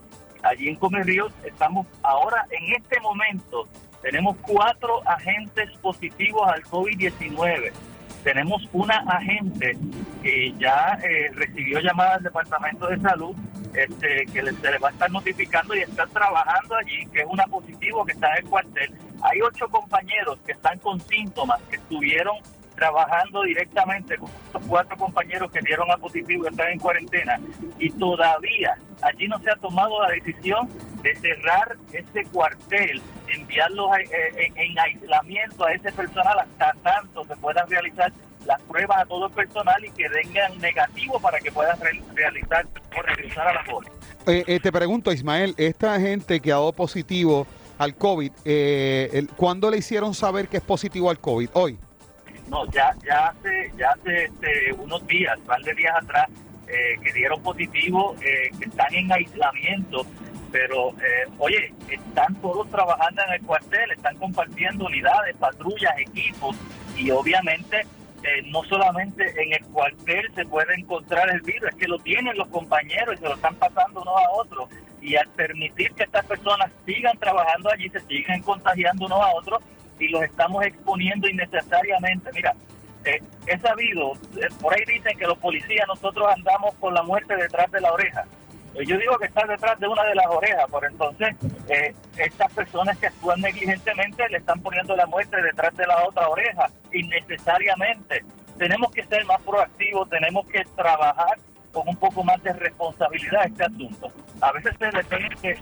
[0.43, 3.69] Allí en Comerío estamos ahora, en este momento,
[4.03, 7.73] tenemos cuatro agentes positivos al COVID-19.
[8.23, 9.77] Tenemos una agente
[10.23, 13.35] que ya eh, recibió llamada del Departamento de Salud
[13.75, 17.47] este, que se le va a estar notificando y está trabajando allí, que es una
[17.47, 18.95] positivo que está en el cuartel.
[19.23, 22.37] Hay ocho compañeros que están con síntomas, que estuvieron
[22.81, 27.39] trabajando directamente con estos cuatro compañeros que dieron a positivo y están en cuarentena.
[27.79, 30.67] Y todavía allí no se ha tomado la decisión
[31.03, 37.37] de cerrar ese cuartel, enviarlos eh, en, en aislamiento a ese personal hasta tanto se
[37.37, 38.11] puedan realizar
[38.47, 42.67] las pruebas a todo el personal y que vengan negativo para que puedan re- realizar
[42.99, 43.91] o regresar a la bola.
[44.27, 47.47] Eh, eh, te pregunto, Ismael, esta gente que ha dado positivo
[47.79, 51.51] al COVID, eh, ¿cuándo le hicieron saber que es positivo al COVID?
[51.53, 51.79] Hoy.
[52.51, 56.29] No, ya, ya hace, ya hace este, unos días, un par de días atrás,
[56.67, 60.05] eh, que dieron positivo, eh, que están en aislamiento,
[60.51, 66.57] pero eh, oye, están todos trabajando en el cuartel, están compartiendo unidades, patrullas, equipos,
[66.97, 67.87] y obviamente
[68.23, 72.37] eh, no solamente en el cuartel se puede encontrar el virus, es que lo tienen
[72.37, 74.69] los compañeros y se lo están pasando unos a otros.
[75.01, 79.63] Y al permitir que estas personas sigan trabajando allí, se sigan contagiando unos a otros
[80.01, 82.31] y los estamos exponiendo innecesariamente.
[82.35, 82.55] Mira,
[83.05, 87.37] eh, he sabido, eh, por ahí dicen que los policías nosotros andamos con la muerte
[87.37, 88.25] detrás de la oreja.
[88.75, 91.35] Eh, Yo digo que está detrás de una de las orejas, por entonces
[91.69, 96.29] eh, estas personas que actúan negligentemente le están poniendo la muerte detrás de la otra
[96.29, 98.25] oreja, innecesariamente.
[98.59, 101.39] Tenemos que ser más proactivos, tenemos que trabajar
[101.73, 104.13] con un poco más de responsabilidad este asunto.
[104.41, 105.59] A veces se depende Eh,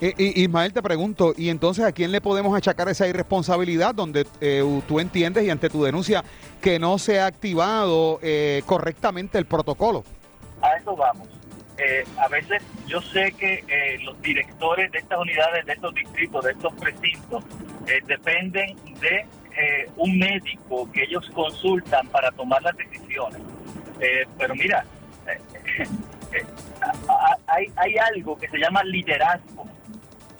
[0.00, 4.62] eh, Ismael, te pregunto, ¿y entonces a quién le podemos achacar esa irresponsabilidad donde eh,
[4.86, 6.24] tú entiendes y ante tu denuncia
[6.60, 10.04] que no se ha activado eh, correctamente el protocolo?
[10.62, 11.28] a eso vamos.
[11.78, 16.44] Eh, a veces yo sé que eh, los directores de estas unidades, de estos distritos,
[16.44, 17.44] de estos precintos,
[17.86, 19.26] eh, dependen de
[19.96, 23.42] un médico que ellos consultan para tomar las decisiones.
[24.38, 24.86] Pero mira,
[27.46, 29.68] hay, hay algo que se llama liderazgo.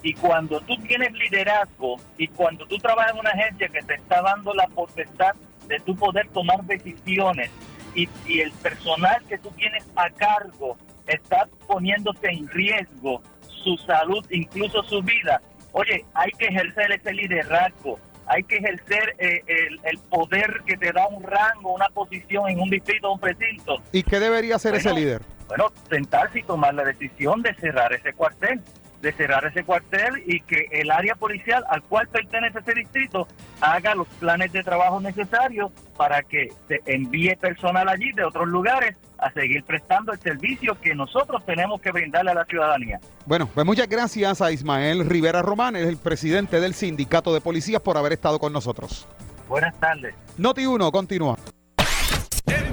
[0.03, 4.23] Y cuando tú tienes liderazgo y cuando tú trabajas en una agencia que te está
[4.23, 5.35] dando la potestad
[5.67, 7.51] de tú poder tomar decisiones
[7.95, 10.77] y, y el personal que tú tienes a cargo
[11.07, 13.23] está poniéndose en riesgo
[13.63, 15.41] su salud, incluso su vida,
[15.73, 20.93] oye, hay que ejercer ese liderazgo, hay que ejercer eh, el, el poder que te
[20.93, 23.83] da un rango, una posición en un distrito, un precinto.
[23.93, 25.23] ¿Y qué debería hacer ese líder?
[25.49, 28.61] Bueno, sentarse y tomar la decisión de cerrar ese cuartel.
[29.01, 33.27] De cerrar ese cuartel y que el área policial al cual pertenece ese distrito
[33.61, 38.97] haga los planes de trabajo necesarios para que se envíe personal allí de otros lugares
[39.19, 43.01] a seguir prestando el servicio que nosotros tenemos que brindarle a la ciudadanía.
[43.27, 47.97] Bueno, pues muchas gracias a Ismael Rivera Román, el presidente del Sindicato de Policías, por
[47.97, 49.07] haber estado con nosotros.
[49.49, 50.15] Buenas tardes.
[50.39, 51.37] Noti 1, continúa.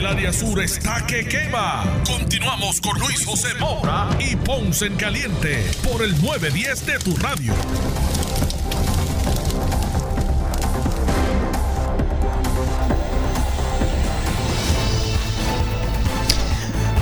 [0.00, 1.84] El área sur está que quema.
[2.06, 7.52] Continuamos con Luis José Moura y Ponce en Caliente por el 910 de tu radio.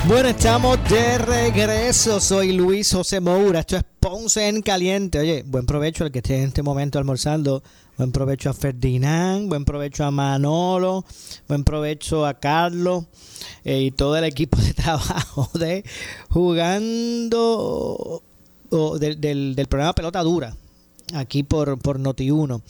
[0.09, 2.19] Bueno, estamos de regreso.
[2.19, 3.61] Soy Luis José Moura.
[3.61, 5.21] Esto es Ponce en Caliente.
[5.21, 7.63] Oye, buen provecho al que esté en este momento almorzando.
[7.99, 9.49] Buen provecho a Ferdinand.
[9.49, 11.05] Buen provecho a Manolo.
[11.49, 13.07] Buen provecho a Carlos.
[13.65, 15.85] eh, y todo el equipo de trabajo de
[16.31, 18.23] Jugando
[18.71, 20.55] o del, programa Pelota Dura,
[21.13, 22.61] aquí por, por Noti1,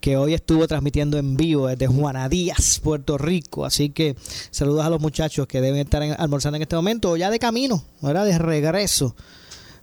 [0.00, 3.66] que hoy estuvo transmitiendo en vivo desde Juana Díaz, Puerto Rico.
[3.66, 4.16] Así que
[4.50, 7.84] saludos a los muchachos que deben estar almorzando en este momento, o ya de camino,
[8.00, 9.14] ahora de regreso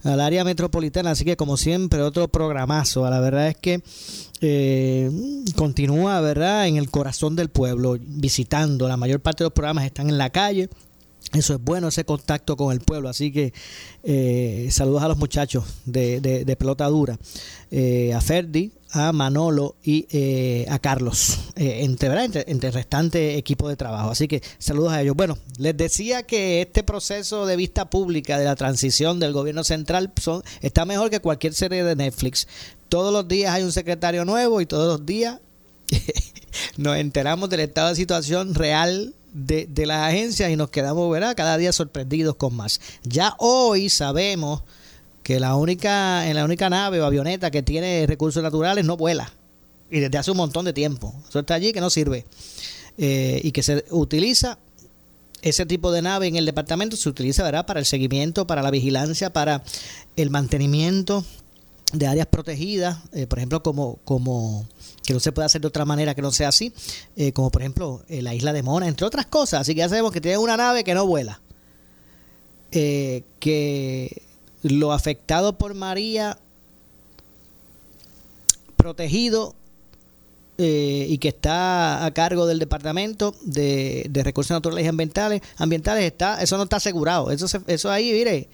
[0.06, 1.12] al área metropolitana.
[1.12, 3.10] Así que, como siempre, otro programazo.
[3.10, 3.82] La verdad es que
[4.41, 5.12] eh,
[5.56, 8.88] continúa, ¿verdad?, en el corazón del pueblo, visitando.
[8.88, 10.70] La mayor parte de los programas están en la calle.
[11.34, 13.10] Eso es bueno, ese contacto con el pueblo.
[13.10, 13.51] Así que
[14.03, 17.18] eh, saludos a los muchachos de, de- de pelota dura,
[17.72, 22.25] eh, a Ferdi, a Manolo y eh, a Carlos, eh, entre, ¿verdad?
[22.25, 24.11] entre, entre el restante equipo de trabajo.
[24.11, 25.17] Así que saludos a ellos.
[25.17, 30.13] Bueno, les decía que este proceso de vista pública de la transición del gobierno central
[30.19, 32.47] son, está mejor que cualquier serie de Netflix.
[32.87, 35.41] Todos los días hay un secretario nuevo y todos los días
[36.77, 41.35] nos enteramos del estado de situación real de, de las agencias y nos quedamos, ¿verdad?
[41.35, 42.79] Cada día sorprendidos con más.
[43.03, 44.63] Ya hoy sabemos
[45.26, 49.34] que la única, en la única nave o avioneta que tiene recursos naturales no vuela.
[49.89, 51.15] Y desde hace un montón de tiempo.
[51.28, 52.28] Eso está allí que no sirve.
[52.99, 54.59] Eh, y que se utiliza
[55.41, 57.65] ese tipo de nave en el departamento se utiliza ¿verdad?
[57.65, 59.63] para el seguimiento, para la vigilancia, para
[60.15, 61.26] el mantenimiento
[61.91, 64.67] de áreas protegidas, eh, por ejemplo, como, como
[65.07, 66.71] que no se puede hacer de otra manera que no sea así,
[67.15, 69.61] eh, como por ejemplo la isla de Mona, entre otras cosas.
[69.61, 71.41] Así que ya sabemos que tiene una nave que no vuela.
[72.78, 74.21] Eh, que
[74.70, 76.38] lo afectado por María,
[78.76, 79.55] protegido
[80.57, 85.41] eh, y que está a cargo del departamento de, de recursos naturales y ambientales,
[86.03, 87.32] está, eso no está asegurado.
[87.32, 88.47] Eso, eso ahí, mire,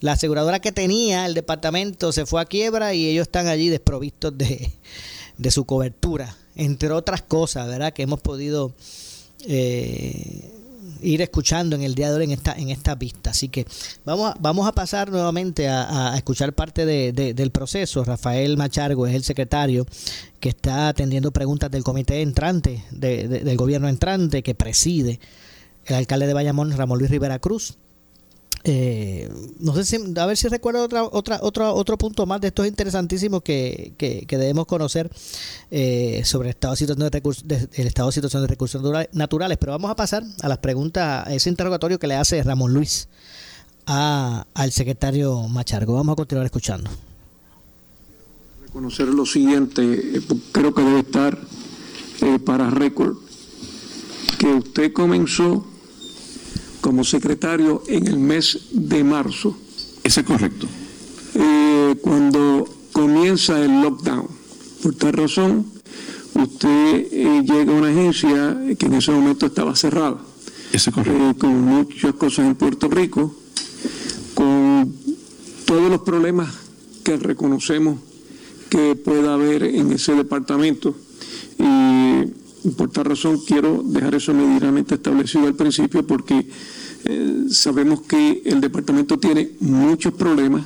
[0.00, 4.36] la aseguradora que tenía el departamento se fue a quiebra y ellos están allí desprovistos
[4.36, 4.72] de,
[5.38, 7.92] de su cobertura, entre otras cosas, ¿verdad?
[7.92, 8.72] Que hemos podido
[9.46, 10.61] eh,
[11.02, 13.30] ir escuchando en el día de hoy en esta, en esta pista.
[13.30, 13.66] Así que
[14.04, 18.04] vamos a, vamos a pasar nuevamente a, escuchar parte de- de- del proceso.
[18.04, 19.86] Rafael Machargo es el secretario
[20.40, 25.20] que está atendiendo preguntas del comité entrante, de- del gobierno entrante, que preside
[25.86, 27.76] el alcalde de Bayamón, Ramón Luis Rivera Cruz.
[28.64, 32.48] Eh, no sé si, a ver si recuerdo otra, otra, otro, otro punto más de
[32.48, 35.10] estos interesantísimos que, que, debemos conocer
[35.72, 39.08] eh, sobre el estado de situación de recursos, el estado de situación de recursos natura-
[39.12, 39.58] naturales.
[39.58, 43.08] Pero vamos a pasar a las preguntas, a ese interrogatorio que le hace Ramón Luis
[43.86, 45.94] a, al secretario Machargo.
[45.94, 46.88] Vamos a continuar escuchando.
[48.64, 50.20] reconocer lo siguiente, eh,
[50.52, 51.36] creo que debe estar
[52.22, 53.16] eh, para récord,
[54.38, 55.66] que usted comenzó
[56.82, 59.56] como secretario en el mes de marzo.
[60.04, 60.68] Ese es correcto.
[62.02, 64.26] cuando comienza el lockdown.
[64.82, 65.64] Por tal razón,
[66.34, 70.18] usted eh, llega a una agencia que en ese momento estaba cerrada.
[70.72, 73.34] Eh, con muchas cosas en Puerto Rico,
[74.34, 74.92] con
[75.66, 76.52] todos los problemas
[77.04, 77.98] que reconocemos
[78.70, 80.96] que pueda haber en ese departamento.
[81.58, 82.41] Y
[82.76, 86.46] por tal razón quiero dejar eso medianamente establecido al principio porque
[87.04, 90.64] eh, sabemos que el departamento tiene muchos problemas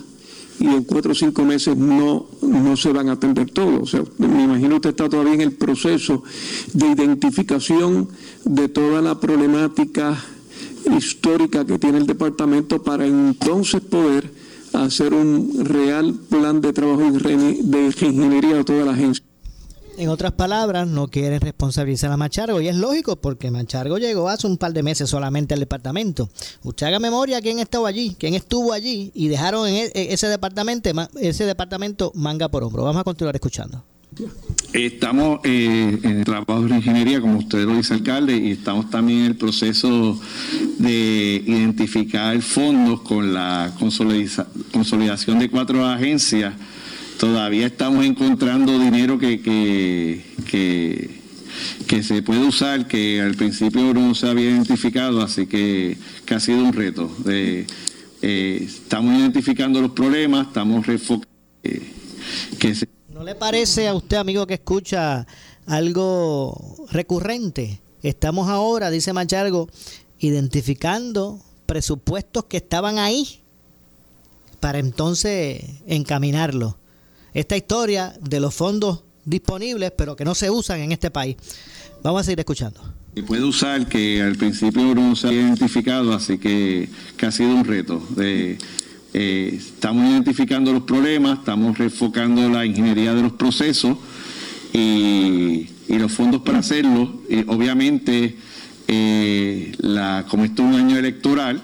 [0.58, 3.82] y en cuatro o cinco meses no, no se van a atender todos.
[3.82, 6.22] O sea, me imagino usted está todavía en el proceso
[6.72, 8.08] de identificación
[8.44, 10.16] de toda la problemática
[10.96, 14.30] histórica que tiene el departamento para entonces poder
[14.72, 19.25] hacer un real plan de trabajo de ingeniería de toda la agencia.
[19.98, 24.46] En otras palabras, no quieren responsabilizar a Machargo y es lógico porque Machargo llegó hace
[24.46, 26.28] un par de meses solamente al departamento.
[26.64, 30.90] Usted haga memoria quién estaba allí, quién estuvo allí y dejaron en e- ese departamento,
[31.18, 32.82] ese departamento manga por hombro.
[32.84, 33.82] Vamos a continuar escuchando.
[34.72, 39.20] Estamos eh, en el trabajo de ingeniería, como usted lo dice, alcalde, y estamos también
[39.20, 40.18] en el proceso
[40.78, 46.54] de identificar fondos con la consolida- consolidación de cuatro agencias.
[47.18, 51.20] Todavía estamos encontrando dinero que, que,
[51.86, 55.96] que, se puede usar, que al principio no se había identificado, así que,
[56.30, 57.10] ha sido un reto.
[57.26, 57.66] Eh,
[58.20, 61.36] estamos identificando los problemas, estamos refocando
[62.58, 62.74] que
[63.12, 65.26] ¿No le parece a usted, amigo que escucha,
[65.66, 67.80] algo recurrente?
[68.02, 69.68] Estamos ahora, dice Machargo,
[70.18, 73.40] identificando presupuestos que estaban ahí
[74.60, 76.76] para entonces encaminarlo.
[77.36, 81.36] Esta historia de los fondos disponibles pero que no se usan en este país.
[82.02, 82.80] Vamos a seguir escuchando.
[83.14, 87.50] que puede usar, que al principio no se había identificado, así que, que ha sido
[87.50, 88.02] un reto.
[88.18, 88.56] Eh,
[89.12, 93.98] eh, estamos identificando los problemas, estamos refocando la ingeniería de los procesos
[94.72, 97.20] y, y los fondos para hacerlo.
[97.28, 98.34] Y obviamente,
[98.88, 99.72] eh,
[100.30, 101.62] como esto es un año electoral,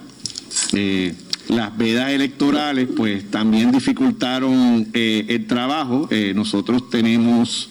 [0.75, 1.15] eh,
[1.49, 6.09] las vedas electorales pues también dificultaron eh, el trabajo.
[6.11, 7.69] Eh, nosotros tenemos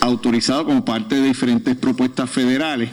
[0.00, 2.90] autorizado como parte de diferentes propuestas federales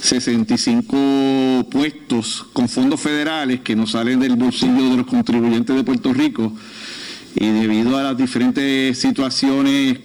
[0.00, 6.12] 65 puestos con fondos federales que nos salen del bolsillo de los contribuyentes de Puerto
[6.12, 6.52] Rico
[7.34, 9.98] y debido a las diferentes situaciones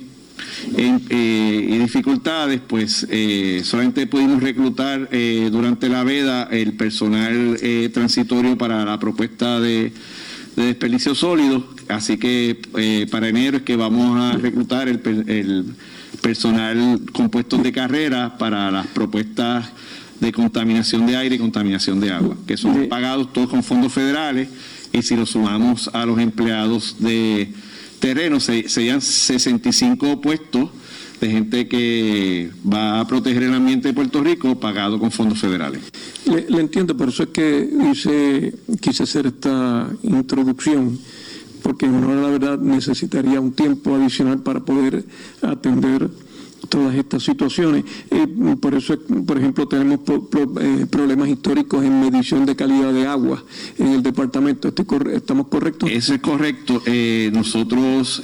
[0.78, 7.58] eh, y dificultades, pues eh, solamente pudimos reclutar eh, durante la veda el personal
[7.94, 9.92] transitorio para la propuesta de,
[10.56, 15.66] desperdicio sólido, así que para enero es que vamos a reclutar el, el
[16.22, 19.72] personal con puestos de carrera para las propuestas
[20.20, 24.50] de contaminación de aire y contaminación de agua, que son pagados todos con fondos federales
[24.92, 27.54] y si lo sumamos a los empleados de
[28.02, 30.70] terreno, serían 65 puestos
[31.22, 35.82] de gente que va a proteger el ambiente de Puerto Rico pagado con fondos federales.
[36.26, 41.00] Le, entiendo, por eso es que hice, quise hacer esta introducción,
[41.62, 45.06] porque no la verdad necesitaría un tiempo adicional para poder
[45.44, 46.10] atender
[46.72, 47.84] todas estas situaciones.
[48.10, 48.26] Eh,
[48.60, 48.98] por eso,
[49.28, 53.44] por ejemplo, tenemos eh, problemas históricos en medición de calidad de agua
[53.78, 54.74] en el departamento.
[55.14, 55.92] ¿Estamos correctos?
[55.92, 56.82] Eso es correcto.
[56.86, 58.22] Eh, nosotros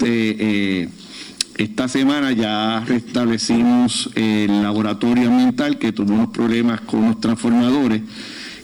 [1.57, 8.01] esta semana ya restablecimos el laboratorio ambiental que tuvo unos problemas con los transformadores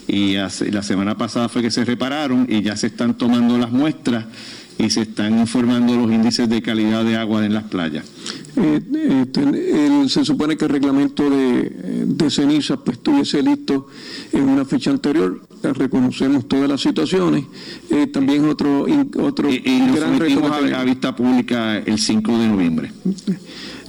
[0.07, 4.25] y la semana pasada fue que se repararon y ya se están tomando las muestras
[4.77, 8.05] y se están informando los índices de calidad de agua en las playas.
[8.55, 8.81] Eh,
[9.35, 13.87] eh, se supone que el reglamento de, de cenizas pues estuviese listo
[14.31, 15.41] en una fecha anterior.
[15.61, 17.45] Reconocemos todas las situaciones.
[17.89, 18.85] Eh, también otro,
[19.19, 20.45] otro gran reto.
[20.45, 22.91] A, a, vista pública el 5 de noviembre.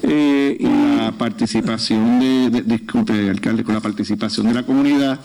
[0.02, 5.20] Eh, y la participación de, disculpe, alcalde, con la participación de la comunidad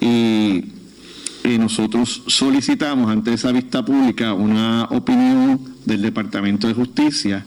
[0.00, 7.44] y nosotros solicitamos ante esa vista pública una opinión del Departamento de Justicia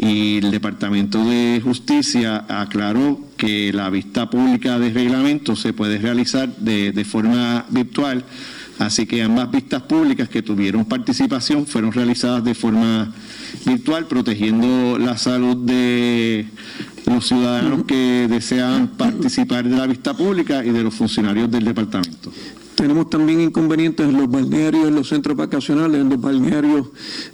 [0.00, 6.56] y el Departamento de Justicia aclaró que la vista pública de reglamento se puede realizar
[6.56, 8.24] de, de forma virtual,
[8.78, 13.12] así que ambas vistas públicas que tuvieron participación fueron realizadas de forma
[13.66, 16.46] virtual, protegiendo la salud de
[17.06, 22.32] los ciudadanos que desean participar de la vista pública y de los funcionarios del departamento.
[22.80, 26.00] Tenemos también inconvenientes en los balnearios, en los centros vacacionales.
[26.00, 26.86] En los balnearios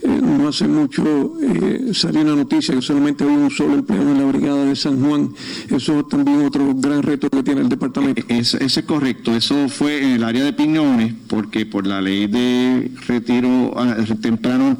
[0.03, 4.19] eh, no hace mucho eh, salió una noticia que solamente había un solo empleado en
[4.19, 5.33] la brigada de San Juan.
[5.71, 8.23] Eso es también otro gran reto que tiene el departamento.
[8.23, 9.37] Eh, eso, es correcto.
[9.37, 14.77] Eso fue en el área de Piñones, porque por la ley de retiro ah, temprano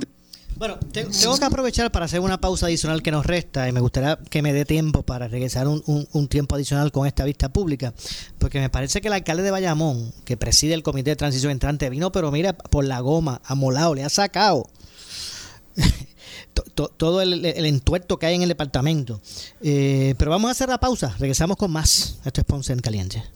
[0.57, 4.19] bueno, tengo que aprovechar para hacer una pausa adicional que nos resta y me gustaría
[4.31, 7.93] que me dé tiempo para regresar un, tiempo adicional con esta vista pública,
[8.39, 11.91] porque me parece que el alcalde de Bayamón, que preside el Comité de Transición Entrante,
[11.91, 14.67] vino, pero mira, por la goma, amolado, le ha sacado
[16.75, 19.21] todo el, entuerto que hay en el departamento.
[19.61, 22.19] Eh, pero vamos a hacer la pausa, regresamos con más.
[22.25, 23.36] Esto es Ponce en Caliente.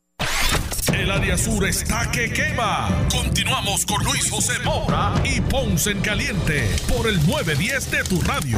[0.93, 2.89] El área sur está que quema.
[3.09, 8.57] Continuamos con Luis José Moura y Ponce en Caliente por el 910 de tu radio.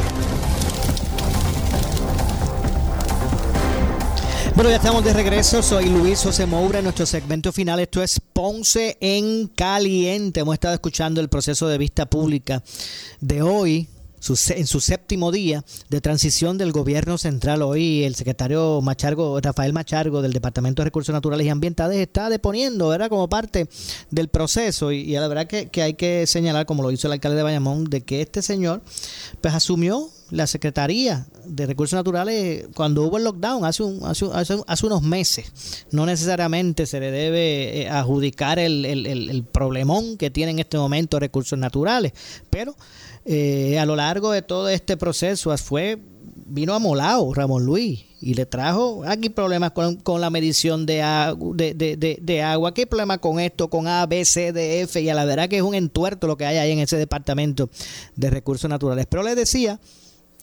[4.55, 5.61] Bueno, ya estamos de regreso.
[5.61, 7.79] Soy Luis José Moura en nuestro segmento final.
[7.79, 10.41] Esto es Ponce en Caliente.
[10.41, 12.63] Hemos estado escuchando el proceso de vista pública
[13.19, 13.87] de hoy
[14.29, 17.61] en su séptimo día de transición del gobierno central.
[17.61, 22.87] Hoy el secretario Machargo, Rafael Machargo del Departamento de Recursos Naturales y Ambientales está deponiendo,
[22.87, 23.09] ¿verdad?
[23.09, 23.67] Como parte
[24.11, 27.43] del proceso y, la verdad que, hay que señalar, como lo hizo el alcalde de
[27.43, 28.81] Bayamón, de que este señor
[29.41, 34.85] pues asumió la Secretaría de Recursos Naturales cuando hubo el lockdown hace, un, hace, hace,
[34.85, 35.85] unos meses.
[35.91, 40.77] No necesariamente se le debe eh, adjudicar el, el, el problemón que tiene en este
[40.77, 42.13] momento recursos naturales,
[42.49, 42.75] pero
[43.25, 45.99] eh, a lo largo de todo este proceso fue
[46.45, 50.95] vino amolado Ramón Luis y le trajo aquí problemas con, la medición de,
[51.53, 55.13] de, de, agua, aquí problemas con esto, con A, B, C, D, F, y a
[55.13, 57.69] la verdad que es un entuerto lo que hay ahí en ese departamento
[58.15, 59.07] de recursos naturales.
[59.09, 59.79] Pero le decía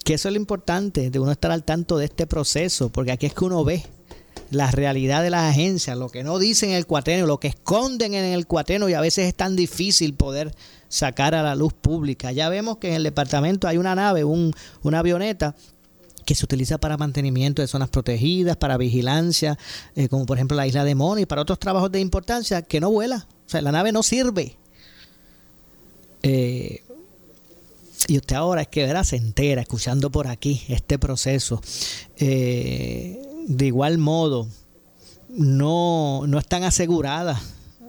[0.04, 3.26] que eso es lo importante, de uno estar al tanto de este proceso, porque aquí
[3.26, 3.84] es que uno ve
[4.50, 8.14] la realidad de las agencias, lo que no dicen en el cuatreno, lo que esconden
[8.14, 10.54] en el cuatreno y a veces es tan difícil poder
[10.88, 12.32] sacar a la luz pública.
[12.32, 15.54] Ya vemos que en el departamento hay una nave, un, una avioneta
[16.26, 19.58] que se utiliza para mantenimiento de zonas protegidas, para vigilancia,
[19.94, 22.80] eh, como por ejemplo la isla de Mono y para otros trabajos de importancia que
[22.80, 23.26] no vuela.
[23.46, 24.56] O sea, la nave no sirve.
[26.22, 26.82] Eh,
[28.08, 31.60] y usted ahora es que verá, se entera escuchando por aquí este proceso.
[32.16, 34.48] Eh, de igual modo,
[35.28, 37.40] no, no están aseguradas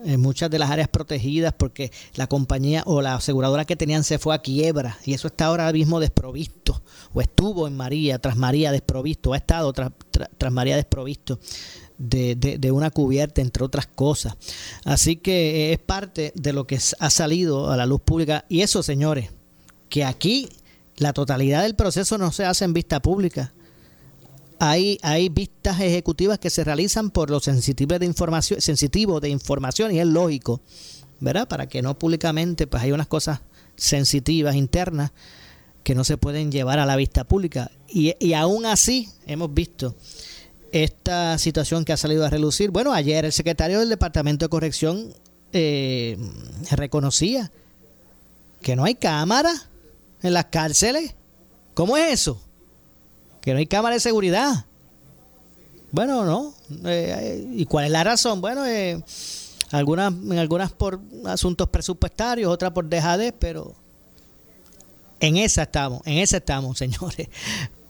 [0.04, 4.18] en muchas de las áreas protegidas porque la compañía o la aseguradora que tenían se
[4.18, 6.82] fue a quiebra y eso está ahora mismo desprovisto
[7.12, 9.92] o estuvo en María, tras María desprovisto, o ha estado tras,
[10.38, 11.38] tras María desprovisto
[11.98, 14.34] de, de, una cubierta, entre otras cosas.
[14.84, 18.82] Así que es parte de lo que ha salido a la luz pública y eso,
[18.82, 19.30] señores,
[19.92, 20.48] que aquí
[20.96, 23.52] la totalidad del proceso no se hace en vista pública
[24.58, 29.92] hay, hay vistas ejecutivas que se realizan por los sensitivos de información, sensitivos de información
[29.92, 30.62] y es lógico,
[31.20, 31.46] ¿verdad?
[31.46, 33.40] Para que no públicamente, pues hay unas cosas
[33.76, 35.10] sensitivas internas
[35.82, 37.70] que no se pueden llevar a la vista pública.
[37.88, 39.94] Y, y aún así hemos visto
[40.70, 42.70] esta situación que ha salido a relucir.
[42.70, 45.12] Bueno, ayer el secretario del Departamento de Corrección
[45.52, 46.16] eh,
[46.70, 47.50] reconocía
[48.62, 49.52] que no hay cámara
[50.22, 51.14] en las cárceles.
[51.74, 52.40] ¿Cómo es eso?
[53.42, 54.64] que no hay cámara de seguridad.
[55.90, 56.54] Bueno, no.
[56.88, 58.40] Eh, ¿Y cuál es la razón?
[58.40, 59.02] Bueno, eh,
[59.72, 63.74] algunas, en algunas por asuntos presupuestarios, otras por dejadez, pero
[65.20, 67.28] en esa estamos, en esa estamos, señores.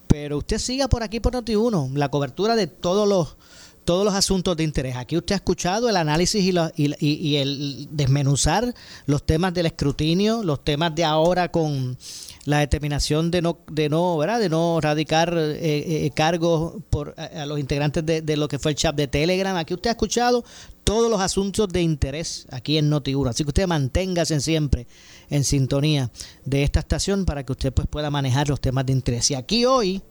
[0.09, 3.37] Pero usted siga por aquí por Noti1, la cobertura de todos los
[3.85, 4.97] todos los asuntos de interés.
[4.97, 8.75] Aquí usted ha escuchado el análisis y, y, y, el desmenuzar
[9.07, 11.97] los temas del escrutinio, los temas de ahora con
[12.45, 14.41] la determinación de no de no ¿verdad?
[14.41, 18.77] de no radicar eh, eh, cargos por a, los integrantes de, lo que fue el
[18.77, 20.45] chat de Telegram aquí usted ha escuchado
[20.83, 24.89] todos los asuntos de interés aquí en Noti1 así que usted manténgase siempre
[25.31, 26.11] en sintonía
[26.45, 29.65] de esta estación para que usted pues pueda manejar los temas de interés y aquí
[29.65, 30.03] hoy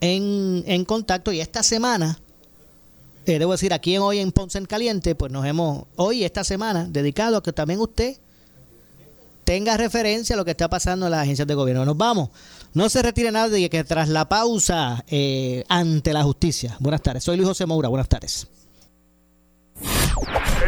[0.00, 2.18] en, en contacto y esta semana
[3.24, 6.86] debo decir aquí en hoy en Ponce en Caliente pues nos hemos hoy esta semana
[6.88, 8.16] dedicado a que también usted
[9.44, 11.84] tenga referencia a lo que está pasando en las agencias de gobierno.
[11.84, 12.30] Nos vamos.
[12.72, 16.76] No se retire nadie que tras la pausa eh, ante la justicia.
[16.80, 17.22] Buenas tardes.
[17.22, 17.88] Soy Luis José Moura.
[17.88, 18.48] Buenas tardes.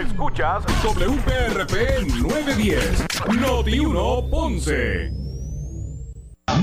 [0.07, 3.05] Escuchas WPRP 910,
[3.41, 5.26] Noti 1 Ponce.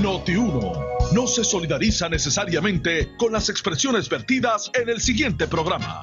[0.00, 0.72] Noti 1
[1.12, 6.02] no se solidariza necesariamente con las expresiones vertidas en el siguiente programa.